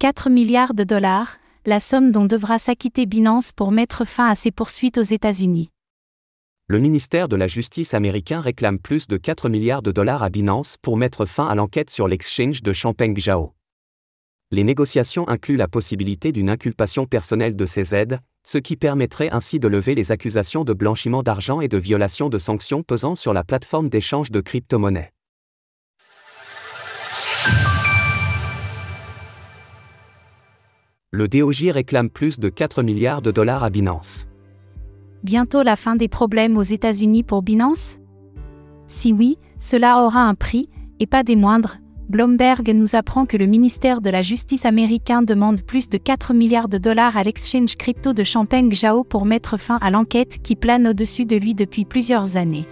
4 0.00 0.30
milliards 0.30 0.72
de 0.72 0.82
dollars, 0.82 1.36
la 1.66 1.78
somme 1.78 2.10
dont 2.10 2.24
devra 2.24 2.58
s'acquitter 2.58 3.04
Binance 3.04 3.52
pour 3.52 3.70
mettre 3.70 4.06
fin 4.06 4.30
à 4.30 4.34
ses 4.34 4.50
poursuites 4.50 4.96
aux 4.96 5.02
États-Unis. 5.02 5.68
Le 6.68 6.78
ministère 6.78 7.28
de 7.28 7.36
la 7.36 7.46
Justice 7.46 7.92
américain 7.92 8.40
réclame 8.40 8.78
plus 8.78 9.08
de 9.08 9.18
4 9.18 9.50
milliards 9.50 9.82
de 9.82 9.92
dollars 9.92 10.22
à 10.22 10.30
Binance 10.30 10.78
pour 10.80 10.96
mettre 10.96 11.26
fin 11.26 11.46
à 11.48 11.54
l'enquête 11.54 11.90
sur 11.90 12.08
l'exchange 12.08 12.62
de 12.62 12.72
Champagne 12.72 13.14
Zhao. 13.14 13.52
Les 14.50 14.64
négociations 14.64 15.28
incluent 15.28 15.58
la 15.58 15.68
possibilité 15.68 16.32
d'une 16.32 16.48
inculpation 16.48 17.04
personnelle 17.04 17.54
de 17.54 17.66
ces 17.66 17.94
aides, 17.94 18.20
ce 18.42 18.56
qui 18.56 18.76
permettrait 18.76 19.28
ainsi 19.32 19.60
de 19.60 19.68
lever 19.68 19.94
les 19.94 20.12
accusations 20.12 20.64
de 20.64 20.72
blanchiment 20.72 21.22
d'argent 21.22 21.60
et 21.60 21.68
de 21.68 21.76
violation 21.76 22.30
de 22.30 22.38
sanctions 22.38 22.82
pesant 22.82 23.16
sur 23.16 23.34
la 23.34 23.44
plateforme 23.44 23.90
d'échange 23.90 24.30
de 24.30 24.40
crypto-monnaies. 24.40 25.12
Le 31.12 31.26
DOJ 31.26 31.70
réclame 31.70 32.08
plus 32.08 32.38
de 32.38 32.48
4 32.48 32.84
milliards 32.84 33.20
de 33.20 33.32
dollars 33.32 33.64
à 33.64 33.70
Binance. 33.70 34.28
Bientôt 35.24 35.62
la 35.62 35.74
fin 35.74 35.96
des 35.96 36.06
problèmes 36.06 36.56
aux 36.56 36.62
États-Unis 36.62 37.24
pour 37.24 37.42
Binance? 37.42 37.98
Si 38.86 39.12
oui, 39.12 39.36
cela 39.58 40.04
aura 40.04 40.20
un 40.20 40.36
prix, 40.36 40.68
et 41.00 41.08
pas 41.08 41.24
des 41.24 41.34
moindres. 41.34 41.78
Bloomberg 42.08 42.70
nous 42.72 42.94
apprend 42.94 43.26
que 43.26 43.36
le 43.36 43.46
ministère 43.46 44.00
de 44.00 44.08
la 44.08 44.22
Justice 44.22 44.64
américain 44.64 45.22
demande 45.22 45.62
plus 45.62 45.88
de 45.88 45.98
4 45.98 46.32
milliards 46.32 46.68
de 46.68 46.78
dollars 46.78 47.16
à 47.16 47.24
l'exchange 47.24 47.76
crypto 47.76 48.12
de 48.12 48.22
Champagne 48.22 48.72
Zhao 48.72 49.02
pour 49.02 49.26
mettre 49.26 49.56
fin 49.56 49.78
à 49.80 49.90
l'enquête 49.90 50.38
qui 50.40 50.54
plane 50.54 50.86
au-dessus 50.86 51.26
de 51.26 51.34
lui 51.34 51.54
depuis 51.54 51.84
plusieurs 51.84 52.36
années. 52.36 52.66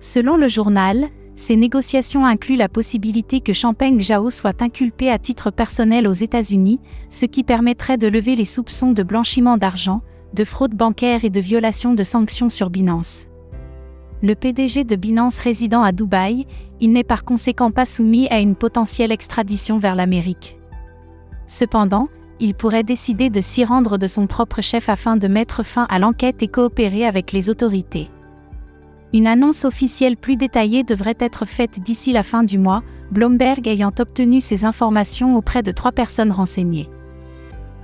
Selon 0.00 0.36
le 0.36 0.48
journal, 0.48 1.10
ces 1.36 1.54
négociations 1.54 2.24
incluent 2.24 2.56
la 2.56 2.70
possibilité 2.70 3.40
que 3.40 3.52
Champagne 3.52 4.00
Zhao 4.00 4.30
soit 4.30 4.62
inculpé 4.62 5.10
à 5.10 5.18
titre 5.18 5.50
personnel 5.50 6.08
aux 6.08 6.12
États-Unis, 6.12 6.80
ce 7.10 7.26
qui 7.26 7.44
permettrait 7.44 7.98
de 7.98 8.08
lever 8.08 8.36
les 8.36 8.46
soupçons 8.46 8.92
de 8.92 9.02
blanchiment 9.02 9.58
d'argent, 9.58 10.00
de 10.32 10.44
fraude 10.44 10.74
bancaire 10.74 11.24
et 11.26 11.30
de 11.30 11.40
violation 11.40 11.92
de 11.92 12.04
sanctions 12.04 12.48
sur 12.48 12.70
Binance. 12.70 13.26
Le 14.22 14.34
PDG 14.34 14.84
de 14.84 14.96
Binance 14.96 15.38
résidant 15.38 15.82
à 15.82 15.92
Dubaï, 15.92 16.46
il 16.80 16.92
n'est 16.92 17.04
par 17.04 17.24
conséquent 17.24 17.70
pas 17.70 17.84
soumis 17.84 18.28
à 18.28 18.40
une 18.40 18.56
potentielle 18.56 19.12
extradition 19.12 19.78
vers 19.78 19.94
l'Amérique. 19.94 20.58
Cependant, 21.46 22.08
il 22.40 22.54
pourrait 22.54 22.82
décider 22.82 23.28
de 23.28 23.42
s'y 23.42 23.62
rendre 23.62 23.98
de 23.98 24.06
son 24.06 24.26
propre 24.26 24.62
chef 24.62 24.88
afin 24.88 25.18
de 25.18 25.28
mettre 25.28 25.62
fin 25.62 25.86
à 25.90 25.98
l'enquête 25.98 26.42
et 26.42 26.48
coopérer 26.48 27.04
avec 27.04 27.32
les 27.32 27.50
autorités. 27.50 28.08
Une 29.12 29.26
annonce 29.26 29.64
officielle 29.64 30.16
plus 30.16 30.36
détaillée 30.36 30.82
devrait 30.82 31.16
être 31.20 31.46
faite 31.46 31.80
d'ici 31.80 32.12
la 32.12 32.22
fin 32.22 32.42
du 32.42 32.58
mois, 32.58 32.82
Bloomberg 33.10 33.66
ayant 33.68 33.92
obtenu 33.98 34.40
ces 34.40 34.64
informations 34.64 35.36
auprès 35.36 35.62
de 35.62 35.70
trois 35.70 35.92
personnes 35.92 36.32
renseignées. 36.32 36.88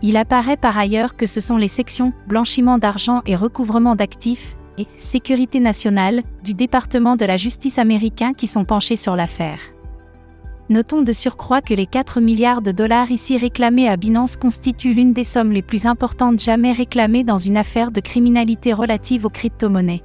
Il 0.00 0.16
apparaît 0.16 0.56
par 0.56 0.78
ailleurs 0.78 1.16
que 1.16 1.26
ce 1.26 1.40
sont 1.40 1.56
les 1.56 1.68
sections 1.68 2.12
blanchiment 2.28 2.78
d'argent 2.78 3.22
et 3.26 3.34
recouvrement 3.34 3.96
d'actifs 3.96 4.56
et 4.78 4.86
sécurité 4.96 5.58
nationale 5.58 6.22
du 6.44 6.54
département 6.54 7.16
de 7.16 7.24
la 7.24 7.36
justice 7.36 7.78
américain 7.78 8.32
qui 8.32 8.46
sont 8.46 8.64
penchés 8.64 8.94
sur 8.94 9.16
l'affaire. 9.16 9.58
Notons 10.70 11.02
de 11.02 11.12
surcroît 11.12 11.62
que 11.62 11.74
les 11.74 11.86
4 11.86 12.20
milliards 12.20 12.62
de 12.62 12.72
dollars 12.72 13.10
ici 13.10 13.38
réclamés 13.38 13.88
à 13.88 13.96
Binance 13.96 14.36
constituent 14.36 14.94
l'une 14.94 15.14
des 15.14 15.24
sommes 15.24 15.50
les 15.50 15.62
plus 15.62 15.86
importantes 15.86 16.38
jamais 16.38 16.72
réclamées 16.72 17.24
dans 17.24 17.38
une 17.38 17.56
affaire 17.56 17.90
de 17.90 18.00
criminalité 18.00 18.72
relative 18.72 19.24
aux 19.24 19.30
crypto-monnaies. 19.30 20.02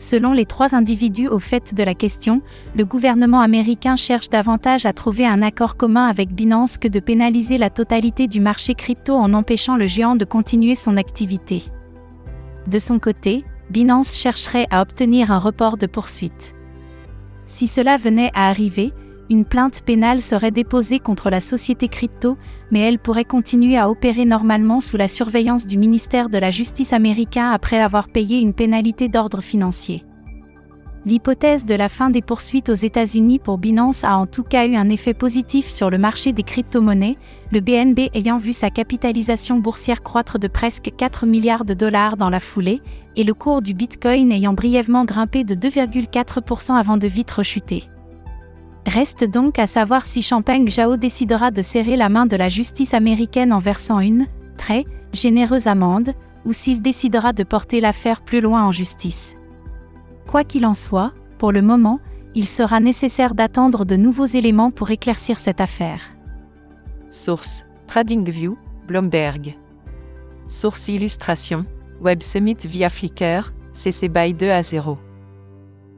Selon 0.00 0.32
les 0.32 0.46
trois 0.46 0.74
individus 0.74 1.28
au 1.28 1.38
fait 1.38 1.74
de 1.74 1.82
la 1.82 1.94
question, 1.94 2.40
le 2.74 2.86
gouvernement 2.86 3.42
américain 3.42 3.96
cherche 3.96 4.30
davantage 4.30 4.86
à 4.86 4.94
trouver 4.94 5.26
un 5.26 5.42
accord 5.42 5.76
commun 5.76 6.06
avec 6.06 6.32
Binance 6.32 6.78
que 6.78 6.88
de 6.88 7.00
pénaliser 7.00 7.58
la 7.58 7.68
totalité 7.68 8.26
du 8.26 8.40
marché 8.40 8.74
crypto 8.74 9.12
en 9.12 9.34
empêchant 9.34 9.76
le 9.76 9.86
géant 9.86 10.16
de 10.16 10.24
continuer 10.24 10.74
son 10.74 10.96
activité. 10.96 11.64
De 12.66 12.78
son 12.78 12.98
côté, 12.98 13.44
Binance 13.68 14.14
chercherait 14.14 14.66
à 14.70 14.80
obtenir 14.80 15.30
un 15.30 15.38
report 15.38 15.76
de 15.76 15.86
poursuite. 15.86 16.54
Si 17.44 17.66
cela 17.66 17.98
venait 17.98 18.30
à 18.32 18.48
arriver, 18.48 18.94
une 19.30 19.44
plainte 19.44 19.82
pénale 19.82 20.22
serait 20.22 20.50
déposée 20.50 20.98
contre 20.98 21.30
la 21.30 21.40
société 21.40 21.86
crypto, 21.86 22.36
mais 22.72 22.80
elle 22.80 22.98
pourrait 22.98 23.24
continuer 23.24 23.78
à 23.78 23.88
opérer 23.88 24.24
normalement 24.24 24.80
sous 24.80 24.96
la 24.96 25.06
surveillance 25.06 25.68
du 25.68 25.78
ministère 25.78 26.28
de 26.28 26.36
la 26.36 26.50
Justice 26.50 26.92
américain 26.92 27.52
après 27.52 27.80
avoir 27.80 28.08
payé 28.08 28.40
une 28.40 28.52
pénalité 28.52 29.08
d'ordre 29.08 29.40
financier. 29.40 30.04
L'hypothèse 31.06 31.64
de 31.64 31.74
la 31.74 31.88
fin 31.88 32.10
des 32.10 32.22
poursuites 32.22 32.68
aux 32.68 32.74
États-Unis 32.74 33.38
pour 33.38 33.56
Binance 33.56 34.04
a 34.04 34.18
en 34.18 34.26
tout 34.26 34.42
cas 34.42 34.66
eu 34.66 34.74
un 34.74 34.90
effet 34.90 35.14
positif 35.14 35.70
sur 35.70 35.90
le 35.90 35.96
marché 35.96 36.32
des 36.32 36.42
crypto-monnaies, 36.42 37.16
le 37.52 37.60
BNB 37.60 38.10
ayant 38.12 38.36
vu 38.36 38.52
sa 38.52 38.68
capitalisation 38.68 39.60
boursière 39.60 40.02
croître 40.02 40.38
de 40.38 40.48
presque 40.48 40.90
4 40.94 41.24
milliards 41.24 41.64
de 41.64 41.72
dollars 41.72 42.16
dans 42.16 42.30
la 42.30 42.40
foulée, 42.40 42.82
et 43.16 43.24
le 43.24 43.32
cours 43.32 43.62
du 43.62 43.74
Bitcoin 43.74 44.32
ayant 44.32 44.52
brièvement 44.52 45.04
grimpé 45.04 45.44
de 45.44 45.54
2,4% 45.54 46.74
avant 46.74 46.96
de 46.96 47.06
vite 47.06 47.30
rechuter. 47.30 47.88
Reste 48.92 49.22
donc 49.22 49.60
à 49.60 49.68
savoir 49.68 50.04
si 50.04 50.20
Champagne 50.20 50.68
Zhao 50.68 50.96
décidera 50.96 51.52
de 51.52 51.62
serrer 51.62 51.94
la 51.94 52.08
main 52.08 52.26
de 52.26 52.34
la 52.34 52.48
justice 52.48 52.92
américaine 52.92 53.52
en 53.52 53.60
versant 53.60 54.00
une, 54.00 54.26
très, 54.56 54.84
généreuse 55.12 55.68
amende, 55.68 56.12
ou 56.44 56.52
s'il 56.52 56.82
décidera 56.82 57.32
de 57.32 57.44
porter 57.44 57.80
l'affaire 57.80 58.20
plus 58.20 58.40
loin 58.40 58.64
en 58.64 58.72
justice. 58.72 59.36
Quoi 60.26 60.42
qu'il 60.42 60.66
en 60.66 60.74
soit, 60.74 61.12
pour 61.38 61.52
le 61.52 61.62
moment, 61.62 62.00
il 62.34 62.48
sera 62.48 62.80
nécessaire 62.80 63.34
d'attendre 63.34 63.84
de 63.84 63.94
nouveaux 63.94 64.26
éléments 64.26 64.72
pour 64.72 64.90
éclaircir 64.90 65.38
cette 65.38 65.60
affaire. 65.60 66.00
Source 67.10 67.66
TradingView, 67.86 68.58
Bloomberg. 68.88 69.56
Source 70.48 70.88
illustration 70.88 71.64
Web 72.00 72.24
Summit 72.24 72.56
via 72.64 72.90
Flickr, 72.90 73.52
CC 73.72 74.08
BY 74.08 74.34
2 74.34 74.50
à 74.50 74.62
0. 74.62 74.98